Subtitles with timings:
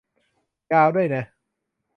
[0.71, 1.23] ยาวด้วยนะ